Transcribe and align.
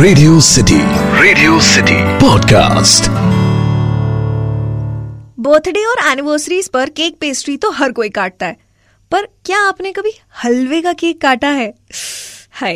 Radio 0.00 0.40
city 0.40 0.78
radio 1.22 1.60
city 1.60 1.94
podcast 1.94 3.10
birthday 5.40 5.84
और 5.84 6.12
anniversaries 6.12 6.68
पर 6.68 6.90
cake 6.90 7.16
pastry 7.20 7.56
तो 7.56 7.70
हर 7.70 7.92
कोई 7.92 8.08
काटता 8.08 8.46
है। 8.46 8.56
पर 9.10 9.24
क्या 9.24 9.58
आपने 9.58 9.92
कभी 9.92 10.10
हलवे 10.44 10.82
का 10.82 10.92
केक 10.92 11.20
काटा 11.20 11.48
है? 11.48 11.74
हाय। 12.50 12.74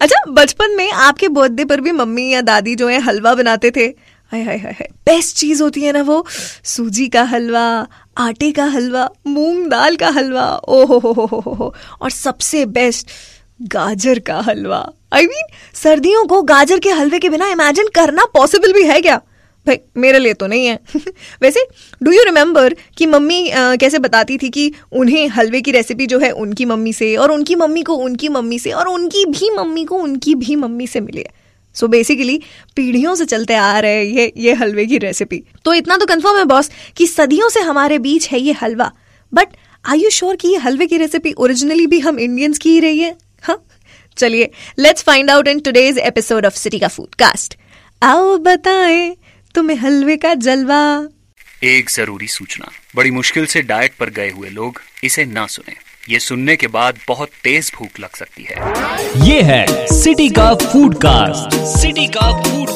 अच्छा 0.00 0.24
बचपन 0.28 0.70
में 0.70 0.92
आपके 0.92 1.28
बर्थडे 1.28 1.64
पर 1.64 1.80
भी 1.80 1.92
मम्मी 1.92 2.32
या 2.32 2.40
दादी 2.40 2.74
जो 2.74 2.88
है 2.88 3.00
हलवा 3.00 3.34
बनाते 3.34 3.70
थे। 3.70 3.84
हाय 4.32 4.42
हाय 4.42 4.58
हाय 4.58 4.72
हाय। 4.72 4.88
बेस्ट 5.06 5.36
चीज़ 5.36 5.62
होती 5.62 5.80
है 5.80 5.92
ना 5.92 6.02
वो? 6.02 6.26
सूजी 6.64 7.08
का 7.08 7.22
हलवा, 7.22 7.86
आटे 8.18 8.52
का 8.52 8.64
हलवा, 8.64 9.10
मूंग 9.26 9.70
दाल 9.70 9.96
का 9.96 10.08
हलवा। 10.08 10.60
ओ 10.68 10.84
हो 10.84 10.98
हो 10.98 11.12
हो 11.12 11.26
हो 11.26 11.54
हो 11.54 11.74
और 12.00 12.10
सबसे 12.10 12.66
बेस्ट 12.66 13.10
गाजर 13.62 14.18
का 14.18 14.40
हलवा। 14.40 14.92
आई 15.14 15.24
I 15.24 15.28
मीन 15.28 15.42
mean, 15.42 15.76
सर्दियों 15.76 16.26
को 16.26 16.42
गाजर 16.42 16.78
के 16.78 16.90
हलवे 16.90 17.18
के 17.18 17.28
बिना 17.28 17.48
इमेजिन 17.48 17.86
करना 17.94 18.24
पॉसिबल 18.24 18.72
भी 18.72 18.82
है 18.82 19.00
क्या? 19.00 19.16
भाई 19.66 19.78
मेरे 19.96 20.18
लिए 20.18 20.34
तो 20.34 20.46
नहीं 20.46 20.66
है। 20.66 20.78
वैसे 21.42 21.66
डू 22.02 22.12
यू 22.12 22.22
रिमेम्बर 22.22 22.76
कि 22.98 23.06
मम्मी 23.06 23.50
आ, 23.50 23.76
कैसे 23.76 23.98
बताती 23.98 24.38
थी 24.38 24.48
कि 24.48 24.72
उन्हें 24.92 25.28
हलवे 25.28 25.60
की 25.60 25.70
रेसिपी 25.70 26.06
जो 26.06 26.18
है 26.18 26.30
उनकी 26.30 26.64
मम्मी 26.64 26.92
से 26.92 27.16
और 27.16 27.32
उनकी 27.32 27.54
मम्मी 27.54 27.82
को 27.82 27.94
उनकी 27.94 28.28
मम्मी 28.28 28.58
से 28.58 28.70
और 28.70 28.88
उनकी 28.88 29.24
भी 29.26 29.50
मम्मी 29.50 29.84
को 29.84 29.96
उनकी 29.96 30.34
भी 30.34 30.56
मम्मी 30.56 30.86
से 30.86 31.00
मिली 31.00 31.20
है? 31.20 31.30
सो 31.74 31.88
बेसिकली 31.88 32.40
पीढ़ियों 32.76 33.14
से 33.14 33.24
चलते 33.24 33.54
आ 33.54 33.78
रहे 33.78 34.04
ये 34.04 34.32
ये 34.36 34.52
हलवे 34.52 34.86
की 34.86 34.98
रेसिपी 34.98 35.42
तो 35.64 35.74
इतना 35.74 35.96
तो 35.96 36.06
कंफर्म 36.06 36.38
है 36.38 36.44
बॉस 36.44 36.70
कि 36.96 37.06
सदियों 37.06 37.48
से 37.48 37.60
हमारे 37.60 37.98
बीच 37.98 38.28
है 38.28 38.40
ये 38.40 38.52
हलवा। 38.52 38.92
बट 39.34 39.48
आई 39.88 39.98
यू 39.98 40.10
श्योर 40.10 40.36
कि 40.36 40.48
ये 40.48 40.56
हलवे 40.56 40.86
की 40.86 40.98
रेसिपी 40.98 41.32
ओरिजिनली 41.32 41.86
भी 41.86 42.00
हम 42.00 42.18
इंडियंस 42.18 42.58
की 42.58 42.70
ही 42.70 42.80
रही 42.80 42.98
है? 42.98 43.16
हाँ? 43.42 43.66
चलिए 44.16 44.50
let's 44.78 45.02
find 45.02 45.30
out 45.30 45.48
in 45.48 45.60
today's 45.60 45.98
episode 45.98 46.46
of 46.46 46.54
city 46.54 46.78
का 46.78 46.88
फ़ूड 46.88 47.14
कास्ट 47.14 47.58
आओ 48.02 48.36
बताएँ 48.38 49.16
तुम्हें 49.54 49.76
हलवे 49.76 50.16
का 50.16 50.34
जलवा। 50.34 51.08
एक 51.64 51.90
ज़रूरी 51.90 52.28
सूचना 52.28 52.70
बड़ी 52.96 53.10
मुश्किल 53.10 53.46
से 53.46 53.62
डाइट 53.62 53.94
पर 54.00 54.10
गए 54.10 54.30
हुए 54.30 54.48
लोग 54.48 54.80
इसे 55.04 55.24
ना 55.24 55.46
सुने। 55.46 55.74
ये 56.12 56.18
सुनने 56.18 56.56
के 56.56 56.66
बाद 56.66 56.98
बहुत 57.08 57.28
तेज 57.44 57.72
भूख 57.76 58.00
लग 58.00 58.16
सकती 58.16 58.46
है। 58.50 58.54
ये 59.28 59.40
है 59.42 59.86
सिटी 59.86 60.28
का 60.28 60.54
फ़ूड 60.54 60.94
कास्ट 60.96 61.56
सिटी 61.80 62.06
का 62.06 62.42
फ़ूड 62.42 62.68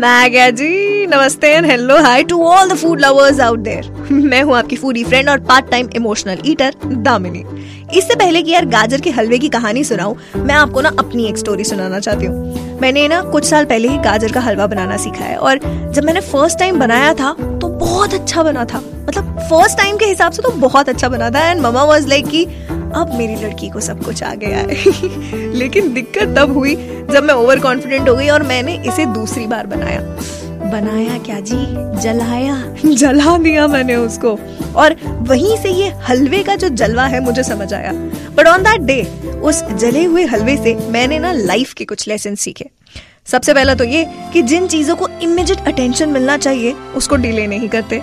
जी, 0.00 1.06
नमस्ते 1.06 1.48
and 1.48 1.66
hello 1.66 1.96
hi 2.02 2.22
to 2.24 2.42
all 2.48 2.68
the 2.68 2.74
food 2.78 3.00
lovers 3.00 3.40
out 3.40 3.58
there 3.58 4.12
मैं 4.12 4.42
हूँ 4.42 4.56
आपकी 4.56 4.76
फूडी 4.76 5.02
फ्रेंड 5.04 5.28
और 5.28 5.40
part 5.48 5.68
time 5.70 5.88
emotional 5.96 6.38
eater 6.46 6.74
Damini. 6.86 7.44
इससे 7.98 8.14
पहले 8.14 8.42
कि 8.42 8.50
यार 8.50 8.66
गाजर 8.66 9.00
के 9.00 9.10
हलवे 9.10 9.38
की 9.38 9.48
कहानी 9.48 9.82
सुनाऊं, 9.84 10.14
मैं 10.36 10.54
आपको 10.54 10.80
ना 10.80 10.92
अपनी 10.98 11.26
एक 11.28 11.38
स्टोरी 11.38 11.64
सुनाना 11.64 11.98
चाहती 11.98 12.26
हूँ. 12.26 12.78
मैंने 12.80 13.06
ना 13.08 13.20
कुछ 13.22 13.44
साल 13.44 13.64
पहले 13.64 13.88
ही 13.88 13.98
गाजर 13.98 14.32
का 14.32 14.40
हलवा 14.40 14.66
बनाना 14.66 14.96
सीखा 14.96 15.24
है 15.24 15.36
और 15.36 15.58
जब 15.94 16.04
मैंने 16.04 16.20
फ़र्स्ट 16.22 16.58
टाइम 16.58 16.78
बनाया 16.80 17.12
था 17.14 17.32
तो 17.32 17.68
बहुत 17.68 18.14
अच्छा 18.14 18.42
बना 18.42 18.64
था. 18.64 18.82
मतलब 19.10 19.38
फ़र्स्ट 19.40 19.78
टाइम 19.78 19.96
के 19.96 20.04
हिसाब 20.04 20.32
से 20.32 20.42
तो 20.42 20.50
बहुत 20.50 20.88
अच्छा 20.88 21.08
बना 21.08 21.30
था 21.30 21.50
एंड 21.50 21.60
ममा 21.60 21.82
वाज 21.84 22.06
लाइक 22.08 22.26
कि 22.26 22.44
अब 22.94 23.10
मेरी 23.14 23.34
लड़की 23.34 23.68
को 23.68 23.80
सब 23.80 24.04
कुछ 24.04 24.22
आ 24.22 24.34
गया 24.34 24.58
है 24.58 25.52
लेकिन 25.54 25.92
दिक्कत 25.94 26.34
तब 26.38 26.52
हुई 26.52 26.74
जब 27.12 27.24
मैं 27.24 27.34
ओवर 27.34 27.60
कॉन्फिडेंट 27.60 28.08
हो 28.08 28.14
गई 28.14 28.28
और 28.28 28.42
मैंने 28.42 28.82
इसे 28.86 29.06
दूसरी 29.06 29.46
बार 29.46 29.66
बनाया। 29.66 30.00
बनाया 30.70 31.18
क्या 31.18 31.40
जी? 31.40 31.56
जलाया। 32.00 32.74
जला 32.94 33.36
दिया 33.38 33.66
मैंने 33.66 33.96
उसको। 33.96 34.38
और 34.76 34.96
वहीं 35.06 35.56
से 35.56 35.70
ये 35.70 35.88
हलवे 36.08 36.42
का 36.42 36.56
जो 36.56 36.68
जलवा 36.68 37.06
है 37.06 37.20
मुझे 37.20 37.42
समझ 37.42 37.74
आया। 37.74 37.92
बट 38.36 38.46
ऑन 38.46 38.62
दैट 38.62 38.80
डे 38.80 39.02
उस 39.42 39.64
जले 39.64 40.04
हुए 40.04 40.24
हलवे 40.24 40.56
से 40.56 40.74
मैंने 40.90 41.18
ना 41.18 41.32
लाइफ 41.32 41.72
के 41.72 41.84
कुछ 41.84 42.08
लेसन 42.08 42.34
सीखे। 42.34 42.70
सबसे 43.26 43.54
पहला 43.54 43.74
तो 43.74 43.84
ये 43.84 44.06
कि 44.32 44.42
जिन 44.42 44.66
चीज़ों 44.66 44.96
को 44.96 45.08
इमिजिएट 45.22 45.66
अटेंशन 45.66 46.08
मिलना 46.08 46.36
चाहिए, 46.36 46.72
उसको 46.72 47.16
डिले 47.16 47.46
नहीं 47.46 47.68
करते। 47.68 48.02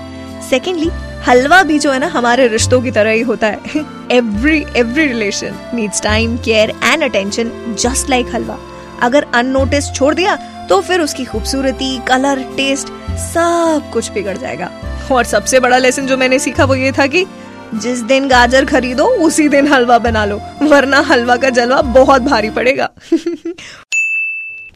सेकेंडली 0.50 0.90
हलवा 1.26 1.62
भी 1.64 1.78
जो 1.80 1.92
है 1.92 2.00
ना 2.00 2.08
हमारे 2.08 2.48
रिश्तों 2.48 2.82
की 2.82 2.92
तरह 2.92 3.12
ही 3.12 3.22
होता 3.22 3.48
है। 3.48 3.84
Every 4.12 4.66
every 4.76 5.08
relation 5.08 5.56
needs 5.74 6.02
time 6.02 6.38
care 6.38 6.70
and 6.84 7.04
attention 7.04 7.52
just 7.80 8.10
like 8.10 8.34
halwa. 8.34 8.58
अगर 9.02 9.26
अननोटिस 9.36 9.92
छोड़ 9.92 10.14
दिया 10.16 10.36
तो 10.70 10.80
फिर 10.82 11.02
उसकी 11.02 11.26
खूबसूरती 11.26 11.98
कलर 12.08 12.44
टेस्ट 12.58 12.88
सब 13.24 13.90
कुछ 13.94 14.12
बिगड़ 14.12 14.38
जाएगा। 14.38 14.70
और 15.12 15.24
सबसे 15.24 15.60
बड़ा 15.60 15.78
लेसन 15.78 16.08
जो 16.08 16.18
मैंने 16.18 16.40
सीखा 16.40 16.66
वो 16.66 16.76
ये 16.76 16.92
था 16.92 17.08
कि 17.08 17.26
जिस 17.74 18.00
दिन 18.02 18.28
गाजर 18.28 18.66
खरीदो, 18.66 19.06
उसी 19.06 19.48
दिन 19.50 19.68
हलवा 19.68 19.98
बना 20.00 20.26
लो, 20.26 20.40
वरना 20.64 21.00
हलवा 21.02 21.36
का 21.36 21.50
जलवा 21.50 21.82
बहुत 21.94 22.22
भारी 22.22 22.50
पड़ेगा। 22.50 22.90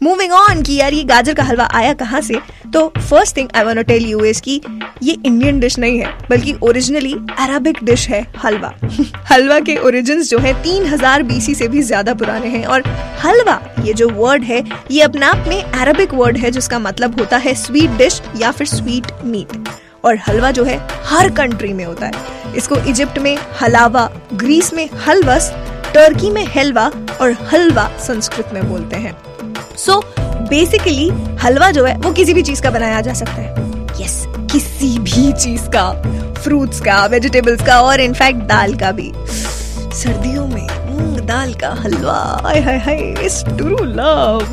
मूविंग 0.04 0.32
ऑन 0.34 0.62
कि 0.64 0.74
यार 0.74 0.94
ये 0.94 1.04
गाजर 1.04 1.34
का 1.34 1.44
हलवा 1.44 1.68
आया 1.74 1.94
कहाँ 1.94 2.20
से? 2.22 2.36
तो 2.74 2.88
first 3.00 3.36
thing 3.38 3.50
I 3.56 3.64
want 3.64 3.80
tell 3.80 4.06
you 4.06 4.24
is 4.26 4.42
कि 4.42 4.62
ये 5.04 5.16
इंडियन 5.26 5.60
डिश 5.60 5.78
नहीं 5.80 6.00
है, 6.00 6.08
बल्कि 6.30 6.54
ओरिजिनली 6.64 7.14
अरबिक 7.40 7.84
डिश 7.84 8.08
है 8.10 8.26
हलवा। 8.44 8.74
हलवा 9.32 9.60
के 9.60 9.76
ओरिजिन 9.78 10.22
जो 10.22 10.40
है 10.40 10.54
तीन 10.64 10.86
हज़ार 10.86 11.24
बीसी 11.24 11.56
से 11.56 11.68
भी 11.68 11.82
ज़्यादा 11.82 12.14
पुराने 12.14 12.48
हैं 12.48 12.66
और 12.66 12.84
हलवा, 13.24 13.60
ये 13.86 13.94
जो 13.94 14.10
वर्ड 14.10 14.44
है, 14.44 14.64
ये 14.92 15.02
अपने 15.02 15.26
आप 15.26 15.46
में 15.48 15.64
अरबिक 15.64 16.14
वर्ड 16.14 16.38
है, 16.38 16.52
जिसका 16.52 16.80
मतलब 16.80 17.20
होता 17.20 17.38
है 17.38 17.56
स्वीट 17.56 17.98
डिश 17.98 18.22
या 18.38 18.52
फिर 18.52 18.68
स्वीट 18.68 19.12
मीट 19.24 19.70
और 20.06 20.18
हलवा 20.28 20.52
जो 20.52 20.64
है 20.64 20.80
हर 21.06 21.30
कंट्री 21.32 21.74
में 21.74 21.86
होता 21.86 22.06
है। 22.06 22.56
इसको 22.56 22.76
इजिप्ट 22.90 23.20
में 23.20 23.36
हलावा 23.62 24.10
ग्रीस 24.34 24.74
में 24.74 24.88
हलवस 25.08 25.54
टर्की 25.94 26.30
में 26.30 26.46
हलवा 26.56 26.92
और 27.22 27.32
हलवा 27.52 27.92
संस्कृत 28.00 28.50
में 28.54 28.68
बोलते 28.70 28.98
हैं। 28.98 29.20
सो 29.86 30.00
बेसिकली 30.50 31.10
हलवा 31.42 31.70
जो 31.72 31.86
है 31.86 31.96
वो 31.98 32.12
किसी 32.12 32.34
भी 32.34 32.42
चीज़ 32.42 32.62
का 32.62 32.70
बनाया 32.70 33.02
जा 33.02 33.14
सकता 33.14 33.34
है। 33.34 33.70
यस 34.02 34.26
yes, 34.26 34.52
किसी 34.52 34.98
भी 35.00 35.32
चीज़ 35.34 35.70
का 35.76 35.92
फ्रूट्स 36.34 36.80
का 36.80 37.06
वेजिटेबल्स 37.06 37.66
का 37.66 37.82
और 37.82 38.02
इनफैक्ट 38.02 38.40
दाल 38.40 38.74
का 38.76 38.92
भी। 38.92 39.12
सर्दियों 39.94 40.46
में 40.48 40.68
मूंग 40.90 41.20
दाल 41.20 41.54
का 41.54 41.70
हलवा 41.80 42.14
हाय 42.44 42.60
हाय 42.60 42.78
हाय 42.78 43.30
टू 43.58 43.84
लव। 43.84 44.48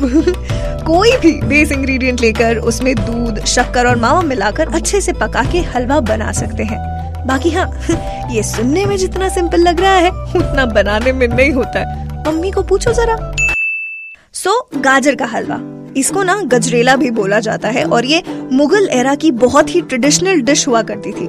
कोई 0.85 1.11
भी 1.17 1.31
बेस 1.41 1.71
इंग्रेडिएंट 1.71 2.21
लेकर 2.21 2.57
उसमें 2.57 2.93
दूध 2.95 3.43
शक्कर 3.45 3.87
और 3.87 3.95
मावा 3.95 4.21
मिलाकर 4.21 4.73
अच्छे 4.75 5.01
से 5.01 5.13
पका 5.13 5.43
के 5.51 5.59
हलवा 5.75 5.99
बना 5.99 6.31
सकते 6.31 6.63
हैं। 6.63 6.79
बाकी 7.27 7.49
हाँ 7.49 7.71
ये 8.31 8.43
सुनने 8.43 8.85
में 8.85 8.97
जितना 8.97 9.29
सिंपल 9.29 9.61
लग 9.61 9.79
रहा 9.79 9.93
है 9.93 10.09
उतना 10.09 10.65
बनाने 10.65 11.11
में 11.11 11.27
नहीं 11.27 11.51
होता 11.51 11.79
है। 11.79 12.07
मम्मी 12.27 12.51
को 12.51 12.63
पूछो 12.63 12.93
जरा। 12.93 13.15
सो 14.39 14.49
so, 14.49 14.81
गाजर 14.83 15.15
का 15.15 15.25
हलवा। 15.25 15.57
इसको 15.97 16.21
ना 16.23 16.35
गजरेला 16.47 16.95
भी 16.95 17.09
बोला 17.11 17.39
जाता 17.39 17.69
है 17.69 17.83
और 17.85 18.05
ये 18.05 18.21
मुगल 18.53 18.87
एरा 18.89 19.15
की 19.15 19.31
बहुत 19.31 19.73
ही 19.75 19.81
ट्रेडिशनल 19.81 20.41
डिश 20.41 20.67
हुआ 20.67 20.81
करती 20.81 21.11
थी। 21.11 21.27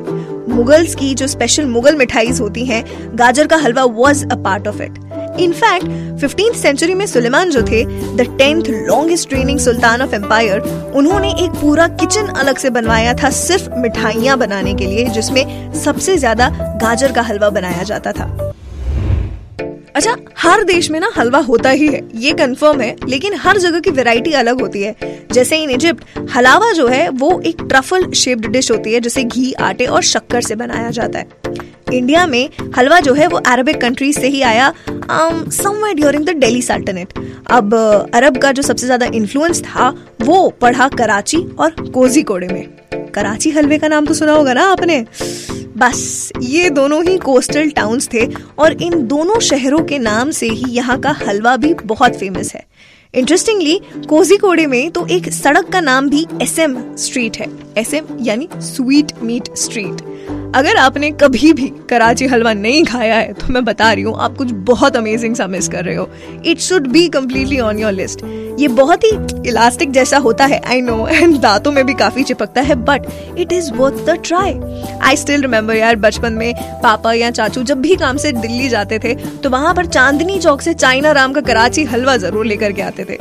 मुगल्स 0.54 0.94
की 0.94 1.14
जो 1.14 1.26
स्पेशल 1.26 1.66
मुगल 1.66 1.96
मिठाई 1.96 2.30
होती 2.30 2.64
हैं 2.66 2.84
गाजर 3.18 3.46
का 3.46 3.56
हलवा 3.56 3.84
was 3.84 4.24
a 4.26 4.36
part 4.44 4.68
of 4.68 4.82
it 4.82 4.98
in fact 5.40 6.20
fifteen 6.20 6.52
century 6.52 6.94
में 6.94 7.04
सुलेमान 7.06 7.50
जो 7.50 7.62
थे 7.62 7.84
the 8.16 8.26
tenth 8.38 8.70
longest 8.88 9.28
training 9.28 9.58
sultan 9.58 10.02
of 10.02 10.14
empire 10.14 10.60
उन्होंने 10.96 11.30
एक 11.44 11.60
पूरा 11.60 11.88
किचन 11.88 12.26
अलग 12.36 12.58
से 12.58 12.70
बनवाया 12.70 13.14
था 13.14 13.30
सिर्फ़ 13.30 13.68
मिठाइयाँ 13.78 14.38
बनाने 14.38 14.74
के 14.74 14.86
लिए 14.86 15.08
जिसमें 15.08 15.72
सबसे 15.82 16.16
ज़्यादा 16.18 16.48
गाजर 16.82 17.12
का 17.12 17.22
हलवा 17.22 17.50
बनाया 17.50 17.82
जाता 17.82 18.12
था। 18.12 18.49
अच्छा 20.00 20.16
हर 20.38 20.62
देश 20.64 20.90
में 20.90 20.98
ना 21.00 21.08
हलवा 21.16 21.38
होता 21.38 21.70
ही 21.70 21.86
है, 21.86 22.00
ये 22.16 22.32
कंफर्म 22.34 22.80
है, 22.80 22.94
लेकिन 23.08 23.34
हर 23.38 23.58
जगह 23.58 23.80
की 23.80 23.90
वैरायटी 23.90 24.32
अलग 24.32 24.60
होती 24.60 24.82
है। 24.82 24.94
जैसे 25.32 25.56
इन 25.56 25.70
इजिप्ट 25.70 26.30
हलावा 26.34 26.70
जो 26.72 26.86
है, 26.88 27.08
वो 27.10 27.40
एक 27.46 27.60
ट्रफल 27.62 28.10
शेप्ड 28.12 28.46
डिश 28.46 28.70
होती 28.70 28.92
है, 28.92 29.00
जिसे 29.00 29.24
घी, 29.24 29.52
आटे 29.52 29.86
और 29.86 30.02
शक्कर 30.02 30.40
से 30.40 30.54
बनाया 30.54 30.90
जाता 30.90 31.18
है। 31.18 31.28
इंडिया 31.92 32.26
में 32.26 32.48
हलवा 32.76 33.00
जो 33.00 33.14
है, 33.14 33.26
वो 33.26 33.38
अरबिक 33.46 33.80
कंट्रीज़ 33.80 34.20
से 34.20 34.28
ही 34.28 34.42
आया 34.42 34.72
somewhere 35.10 35.94
during 35.96 36.24
the 36.24 36.36
Delhi 36.36 36.62
sultanate 36.62 37.12
अब 37.50 37.74
अरब 38.14 38.36
का 38.36 38.52
जो 38.52 38.62
सबसे 38.62 38.86
ज़्यादा 38.86 39.06
इन्फ्लुएंस 39.14 39.62
था, 39.62 39.88
वो 40.22 40.48
पढ़ा 40.60 40.88
कराची 40.88 41.44
और 41.58 41.70
कोजीकोड़े 41.94 42.48
में। 42.48 43.10
कराची 43.14 43.50
हलवे 43.50 43.78
का 43.78 43.88
नाम 43.88 44.06
तो 44.06 44.14
सुना 44.14 44.32
होगा 44.32 44.52
ना 44.52 44.64
आपने? 44.66 45.04
बस, 45.80 46.32
ये 46.42 46.70
दोनों 46.70 47.02
ही 47.04 47.16
कोस्टल 47.18 47.70
टाउन्स 47.70 48.08
थे 48.12 48.26
और 48.58 48.72
इन 48.82 49.06
दोनों 49.06 49.38
शहरों 49.40 49.78
के 49.84 49.98
नाम 49.98 50.30
से 50.30 50.48
ही 50.48 50.70
यहाँ 50.70 50.98
का 51.00 51.10
हलवा 51.18 51.56
भी 51.56 51.72
बहुत 51.74 52.16
फ़ेमस 52.16 52.54
है। 52.54 52.64
इंटरेस्टिंगली 53.14 53.80
कोजीकोड़े 54.08 54.66
में 54.66 54.90
तो 54.90 55.06
एक 55.06 55.28
सड़क 55.32 55.68
का 55.68 55.80
नाम 55.80 56.08
भी 56.08 56.26
एस 56.42 56.58
एम 56.58 56.76
स्ट्रीट 56.96 57.36
है। 57.36 57.46
एस 57.78 57.94
एम 57.94 58.06
यानी 58.20 58.48
स्वीट 58.56 59.12
मीट 59.22 59.54
स्ट्रीट 59.56 60.02
अगर 60.56 60.76
आपने 60.76 61.10
कभी 61.12 61.52
भी 61.52 61.68
कराची 61.90 62.26
हलवा 62.26 62.52
नहीं 62.52 62.84
खाया 62.84 63.16
है 63.16 63.32
तो 63.32 63.52
मैं 63.52 63.64
बता 63.64 63.92
रही 63.92 64.02
हूँ, 64.04 64.16
आप 64.18 64.36
कुछ 64.36 64.50
बहुत 64.70 64.96
अमेजिंग 64.96 65.34
सा 65.36 65.46
मिस 65.46 65.68
कर 65.68 65.84
रहे 65.84 65.94
हो। 65.96 66.08
It 66.46 66.58
should 66.60 66.86
be 66.86 67.08
completely 67.08 67.58
on 67.60 67.78
your 67.78 67.92
list 67.92 68.24
ये 68.60 68.68
बहुत 68.70 69.04
ही 69.04 69.10
इलास्टिक 69.48 69.90
जैसा 69.92 70.18
होता 70.18 70.44
है 70.44 70.60
आई 70.62 70.80
नो 70.80 71.06
एंड 71.08 71.36
दांतों 71.40 71.72
में 71.72 71.84
भी 71.86 71.94
काफ़ी 71.94 72.22
चिपकता 72.22 72.60
है 72.60 72.74
but 72.84 73.06
it 73.38 73.52
is 73.52 73.72
worth 73.74 74.04
the 74.06 74.18
try 74.24 74.58
I 75.02 75.16
still 75.16 75.42
remember 75.42 75.76
यार, 75.76 75.96
बचपन 75.98 76.32
में 76.32 76.54
पापा 76.82 77.12
या 77.12 77.30
चाचू 77.30 77.62
जब 77.62 77.80
भी 77.82 77.96
काम 77.96 78.16
से 78.16 78.32
दिल्ली 78.32 78.68
जाते 78.68 78.98
थे 78.98 79.14
तो 79.14 79.50
वहाँ 79.50 79.74
पर 79.74 79.86
चांदनी 79.88 80.38
चौक 80.38 80.60
से 80.60 80.74
चाइना 80.74 81.12
राम 81.12 81.32
का 81.32 81.40
कराची 81.42 81.84
हलवा 81.84 82.16
ज़रूर 82.16 82.46
लेकर 82.46 82.72
के 82.72 82.82
आते 82.82 83.04
थे। 83.04 83.18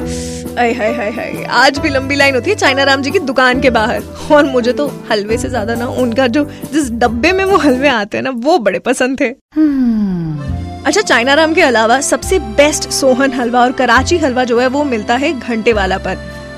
हाय 0.52 0.72
हाय 0.74 0.94
हाय 0.94 1.10
हाय, 1.12 1.44
आज 1.46 1.78
भी 1.80 1.90
लंबी 1.90 2.16
लाइन 2.16 2.36
होती 2.36 2.50
है 2.50 2.56
चाइना 2.58 2.84
राम 2.84 3.02
जी 3.02 3.12
की 3.12 3.20
दुकान 3.22 3.62
के 3.62 3.70
बाहर। 3.70 4.04
और 4.32 4.46
मुझे 4.46 4.74
तो 4.74 4.88
हलवे 5.12 5.38
से 5.38 5.50
ज़्यादा 5.50 5.76
ना, 5.76 5.88
उनका 5.88 6.28
जो 6.28 6.44
जिस 6.74 6.92
डब्बे 6.94 7.19
में 7.28 7.46
वो 7.46 7.58
हलवे 7.58 7.88
आते 7.88 8.18
हैं 8.18 8.24
ना 8.24 8.30
वो 8.30 8.58
बड़े 8.58 8.80
पसंद 8.80 9.20
थे। 9.22 9.30
अच्छा 10.86 11.02
चाइना 11.02 11.34
राम 11.34 11.54
के 11.54 11.62
अलावा 11.62 12.02
सबसे 12.02 12.40
बेस्ट 12.40 12.90
सोहन 12.90 13.34
हलवा 13.34 13.62
और 13.62 13.72
कराची 13.72 14.18
हलवा 14.18 14.44
जो 14.44 14.60
है 14.60 14.68
वो 14.68 14.84
मिलता 14.84 15.16
है 15.16 15.40
घंटे 15.40 15.74
वाला 15.74 15.98
पर 15.98 16.18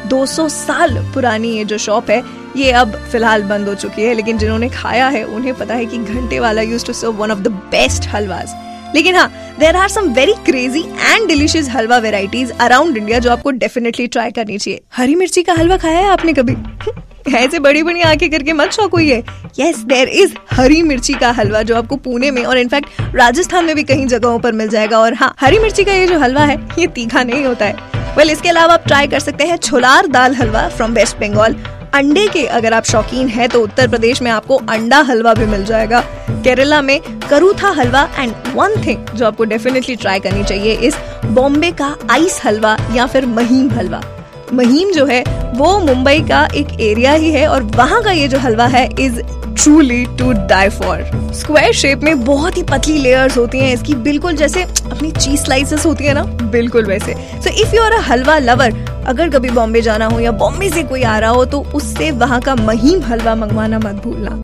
200 0.09 0.49
साल 0.49 0.97
पुरानी 1.13 1.49
ये 1.49 1.65
जो 1.65 1.77
शॉप 1.77 2.09
है 2.09 2.23
ये 2.57 2.71
अब 2.71 2.95
फ़िलहाल 3.11 3.43
बंद 3.43 3.67
हो 3.67 3.75
चुकी 3.75 4.01
है 4.01 4.13
लेकिन 4.13 4.37
जिन्होंने 4.37 4.69
खाया 4.69 5.07
है 5.07 5.23
उन्हें 5.23 5.53
पता 5.53 5.73
है 5.73 5.85
कि 5.85 5.97
घंटे 5.97 6.39
वाला 6.39 6.61
use 6.61 6.85
to 6.85 6.93
serve 6.93 7.11
one 7.11 7.31
of 7.31 7.39
the 7.39 7.47
best 7.47 8.07
halwas 8.07 8.53
लेकिन 8.95 9.15
हाँ 9.15 9.31
there 9.59 9.75
are 9.75 9.89
some 9.89 10.13
very 10.13 10.33
crazy 10.33 10.81
and 10.81 11.27
delicious 11.27 11.69
halwa 11.69 11.97
varieties 11.97 12.51
around 12.51 12.97
India 12.97 13.19
जो 13.19 13.31
आपको 13.31 13.51
डेफिनेटली 13.51 14.07
ट्राई 14.07 14.31
करनी 14.31 14.57
चाहिए। 14.57 14.81
हरी 14.93 15.15
मिर्ची 15.15 15.43
का 15.43 15.53
हलवा 15.53 15.77
खाया 15.77 15.99
है 15.99 16.09
आपने 16.09 16.33
कभी? 16.33 16.55
ऐसे 17.27 17.59
बड़ी 17.59 17.83
बड़ी 17.83 18.01
आँखें 18.01 18.29
करके 18.31 18.53
मत 18.53 18.71
शौक 18.71 18.93
हुई 18.93 19.09
है। 19.09 19.23
यस 19.59 19.77
देर 19.85 20.07
इज़ 20.07 20.33
हरी 20.51 20.81
मिर्ची 20.81 21.13
का 21.13 21.31
हलवा 21.31 21.61
जो 21.61 21.75
आपको 21.75 21.95
पुणे 21.95 22.31
में 22.31 22.43
और 22.43 22.57
इनफैक्ट 22.57 23.15
राजस्थान 23.15 23.65
में 23.65 23.75
भी 23.75 23.83
कई 23.83 24.05
जगहों 24.05 24.39
पर 24.39 24.51
मिल 24.51 24.69
जाएगा 24.69 24.99
और 24.99 25.13
हाँ 25.13 25.33
हरी 25.39 25.59
मिर्ची 25.59 25.83
का 25.83 25.93
ये 25.93 26.07
जो 26.07 26.19
हलवा 26.19 26.41
है 26.41 26.57
ये 26.79 26.87
तीखा 26.87 27.23
नहीं 27.23 27.45
होता 27.45 27.65
है। 27.65 27.73
वेल 27.73 28.15
well, 28.15 28.31
इसके 28.31 28.49
अलावा 28.49 28.73
आप 28.73 28.87
ट्राई 28.87 29.07
कर 29.07 29.19
सकते 29.19 29.43
हैं 29.43 29.57
छोलार 29.57 30.07
दाल 30.07 30.35
हलवा 30.35 30.67
फ्रॉम 30.69 30.93
वेस्ट 30.93 31.17
बंगाल 31.17 31.55
अंडे 31.93 32.27
के 32.27 32.45
अगर 32.47 32.73
आप 32.73 32.83
शौकीन 32.83 33.27
हैं 33.27 33.47
तो 33.49 33.61
उत्तर 33.61 33.87
प्रदेश 33.87 34.21
में 34.21 34.31
आपको 34.31 34.55
अंडा 34.69 34.99
हलवा 35.01 35.33
भी 35.33 35.45
मिल 35.45 35.65
जाएगा। 35.65 35.99
केरला 36.43 36.81
में 36.81 36.99
karutha 37.29 37.69
halwa 37.69 38.07
and 38.19 38.33
one 38.55 38.75
thing 38.85 39.05
जो 39.15 39.25
आपको 39.25 39.43
डेफिनेटली 39.43 39.95
ट्राई 39.95 40.19
करनी 40.19 40.43
चाहिए 40.43 40.75
इस 40.87 40.95
बॉम्बे 41.25 41.71
का 41.71 41.95
आइस 42.11 42.39
हलवा 42.45 42.77
या 42.93 43.05
फिर 43.05 43.25
महीम 43.25 43.69
हलवा। 43.71 44.01
महीम 44.53 44.91
जो 44.91 45.05
है, 45.05 45.23
वो 45.55 45.77
मुंबई 45.79 46.19
का 46.29 46.47
एक 46.55 46.79
एरिया 46.81 47.11
ही 47.13 47.31
है 47.31 47.47
और 47.47 47.63
वहाँ 47.75 48.01
का 48.03 48.11
ये 48.11 48.27
जो 48.27 48.39
हलवा 48.39 48.65
है 48.67 48.87
is 48.99 49.19
truly 49.53 50.05
to 50.19 50.31
die 50.47 50.69
for 50.69 51.03
square 51.35 51.73
shape 51.73 52.03
में 52.03 52.23
बहुत 52.25 52.57
ही 52.57 52.63
पतली 52.63 52.97
लेयर्स 52.99 53.37
होती 53.37 53.59
हैं, 53.59 53.73
इसकी 53.73 53.95
बिल्कुल 54.03 54.35
जैसे 54.35 54.63
अपनी 54.63 55.11
चीज़ 55.11 55.43
स्लाइसेस 55.43 55.85
होती 55.85 56.05
है 56.05 56.13
ना, 56.13 56.23
बिल्कुल 56.23 56.85
वैसे। 56.85 57.13
So 57.13 57.49
if 57.61 57.75
you 57.75 57.81
are 57.81 57.91
a 57.91 57.99
halwa 58.01 58.37
lover 58.39 59.03
अगर 59.07 59.29
कभी 59.29 59.49
बॉम्बे 59.49 59.81
जाना 59.81 60.05
हो 60.05 60.19
या 60.19 60.31
बॉम्बे 60.33 60.69
से 60.69 60.83
कोई 60.83 61.03
आ 61.03 61.17
रहा 61.19 61.29
हो 61.29 61.45
तो 61.45 61.63
उससे 61.75 62.11
वहाँ 62.13 62.41
का 62.41 62.55
महीम 62.55 63.01
हलवा 63.03 63.35
मंगवाना 63.35 63.79
मत 63.79 64.03
भूलना। 64.03 64.41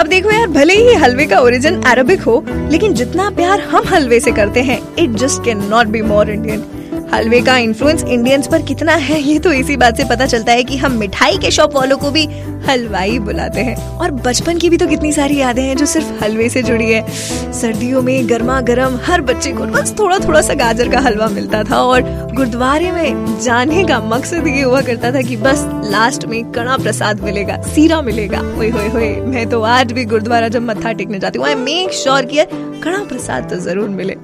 अब 0.00 0.06
देखो 0.06 0.30
यार, 0.30 0.46
भले 0.48 0.74
ही 0.74 0.94
हलवे 0.94 1.26
का 1.26 1.40
ओरिजिन 1.40 1.82
अरबिक 1.82 2.22
हो, 2.22 2.44
लेकिन 2.70 2.94
जितना 2.94 3.30
प्यार 3.30 3.60
हम 3.62 3.84
हलवे 3.88 4.20
से 4.20 4.32
करते 4.32 4.62
हैं 4.62 4.80
it 4.98 5.10
just 5.16 5.44
can 5.44 5.64
not 5.68 5.86
be 5.86 6.02
more 6.02 6.30
Indian 6.30 6.64
हलवे 7.12 7.40
का 7.40 7.56
इन्फ्लुएंस 7.58 8.04
इंडियंस 8.04 8.46
पर 8.46 8.62
कितना 8.62 8.94
है, 8.94 9.20
ये 9.22 9.38
तो 9.38 9.52
इसी 9.52 9.76
बात 9.76 9.96
से 9.96 10.04
पता 10.04 10.26
चलता 10.26 10.52
है 10.52 10.64
कि 10.64 10.76
हम 10.76 10.92
मिठाई 10.98 11.38
के 11.38 11.50
शॉप 11.50 11.74
वालों 11.76 11.96
को 11.98 12.10
भी 12.10 12.26
हलवाई 12.66 13.18
बुलाते 13.18 13.60
हैं। 13.60 13.76
और 13.76 14.10
बचपन 14.26 14.58
की 14.58 14.68
भी 14.70 14.76
तो 14.76 14.86
कितनी 14.86 15.12
सारी 15.12 15.36
यादें 15.36 15.62
हैं 15.62 15.76
जो 15.76 15.86
सिर्फ़ 15.86 16.22
हलवे 16.22 16.48
से 16.48 16.62
जुड़ी 16.62 16.90
है। 16.92 17.52
सर्दियों 17.52 18.02
में 18.02 18.28
गर्मा 18.28 18.60
गर्म 18.62 18.98
हर 19.04 19.20
बच्चे 19.22 19.52
को 19.52 19.64
बस 19.66 19.94
थोड़ा 19.98 20.18
थोड़ा 20.18 20.40
सा 20.40 20.54
गाजर 20.54 20.88
का 20.88 21.00
हलवा 21.00 21.28
मिलता 21.28 21.62
था 21.64 21.82
और 21.82 22.02
गुरुद्वारे 22.34 22.90
में 22.92 23.38
जाने 23.40 23.84
का 23.84 24.00
मकसद 24.04 24.46
ये 24.46 24.62
हुआ 24.62 24.80
करता 24.82 25.12
था 25.12 25.20
कि 25.20 25.36
बस 25.36 25.64
लास्ट 25.84 26.26
में 26.26 26.42
कड़ा 26.52 26.76
प्रसाद 26.76 27.20
मिलेगा, 27.20 27.60
सीरा 27.64 28.00
मिलेगा। 28.02 28.38
होए 28.56 28.70
होए, 28.70 29.08
मैं 29.26 29.48
तो 29.50 29.60
आज 29.62 29.92
भी 29.92 30.04
गुरुद्वारा 30.04 30.48
जब 30.48 30.62
मत्था 30.62 30.92
टेकने 30.92 31.18
जाती 31.18 31.38
हूँ 31.38 31.46
आई 31.46 31.54
मेक 31.56 31.92
श्योर 31.94 32.24
कि 32.24 32.40
कड़ा 32.84 32.98
प्रसाद 32.98 33.50
तो 33.50 33.56
ज़रूर 33.56 33.88
मिले। 33.88 34.14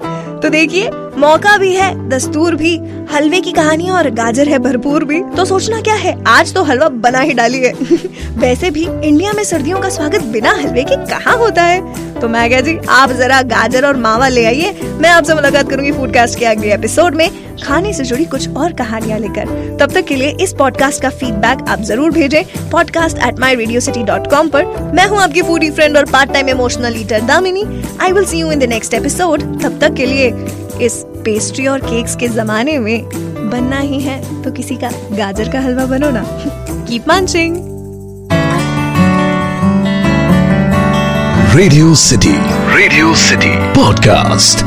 तो 0.41 0.49
देखिए, 0.49 0.89
मौका 1.17 1.57
भी 1.57 1.73
है, 1.75 2.09
दस्तूर 2.09 2.55
भी, 2.55 2.75
हलवे 3.13 3.41
की 3.41 3.51
कहानी 3.51 3.89
और 3.89 4.09
गाजर 4.09 4.47
है 4.47 4.59
भरपूर 4.59 5.03
भी। 5.03 5.21
तो 5.37 5.45
सोचना 5.45 5.81
क्या 5.81 5.95
है, 5.95 6.23
आज 6.27 6.53
तो 6.53 6.63
हलवा 6.63 6.89
बना 6.89 7.19
ही 7.19 7.33
डाली 7.33 7.59
है। 7.59 7.73
वैसे 8.37 8.69
भी 8.69 8.83
इंडिया 8.83 9.33
में 9.33 9.43
सर्दियों 9.43 9.79
का 9.79 9.89
स्वागत 9.89 10.23
बिना 10.23 10.51
हलवे 10.51 10.83
के 10.83 10.95
कहाँ 10.95 11.37
होता 11.37 11.63
है? 11.63 12.11
तो 12.19 12.27
मैं 12.27 12.49
क्या 12.49 12.61
जी 12.61 12.77
आप 12.89 13.11
जरा 13.11 13.41
गाजर 13.41 13.85
और 13.85 13.97
मावा 13.97 14.27
ले 14.27 14.45
आइए। 14.45 14.79
मैं 15.01 15.09
आपसे 15.09 15.33
मुलाकात 15.33 15.69
करूँगी 15.69 15.91
फूडकास्ट 15.91 16.39
के 16.39 16.45
अगले 16.45 16.73
एपिसोड 16.73 17.15
में। 17.15 17.50
खाने 17.63 17.93
से 17.93 18.03
जुड़ी 18.03 18.25
कुछ 18.25 18.55
और 18.57 18.73
कहानियाँ 18.73 19.19
लेकर। 19.19 19.77
तब 19.79 19.91
तक 19.93 20.05
के 20.05 20.15
लिए 20.15 20.35
इस 20.41 20.53
पॉडकास्ट 20.53 21.01
का 21.01 21.09
फीडबैक 21.09 21.67
आप 21.69 21.81
ज़रूर 21.81 22.11
भेजें। 22.11 22.43
Podcast 22.71 23.17
at 23.27 23.39
my 23.39 23.55
radio 23.55 23.79
city 23.79 24.03
dot 24.03 24.29
com 24.31 24.49
पर। 24.49 24.65
मैं 24.95 25.07
हूँ 25.07 25.19
आपकी 25.19 25.41
फूडी 25.41 25.69
फ्रेंड 25.71 25.97
और 25.97 26.05
part 26.11 26.33
time 26.33 26.49
emotional 26.49 26.99
eater 27.01 27.21
Damini. 27.25 27.65
I 28.01 28.11
will 28.11 28.25
see 28.25 28.39
you 28.39 28.51
in 28.51 28.59
the 28.59 28.69
next 28.69 28.93
episode 28.93 29.41
तब 29.63 29.79
तक 29.81 29.93
के 29.93 30.05
लिए 30.05 30.27
इस 30.85 31.03
पेस्ट्री 31.25 31.67
और 31.67 31.79
केक्स 31.79 32.15
के 32.15 32.27
जमाने 32.27 32.77
में 32.79 33.03
बनना 33.49 33.79
ही 33.79 33.99
है। 34.01 34.43
तो 34.43 34.51
किसी 34.51 34.75
का 34.75 34.91
गाजर 35.17 35.49
का 35.51 35.59
हलवा 35.59 35.85
बनो 35.85 36.09
ना। 36.09 36.23
Keep 36.87 37.07
munching 37.07 37.57
radio 41.55 41.93
city 41.95 42.33
radio 42.75 43.13
city 43.15 43.51
podcast 43.73 44.63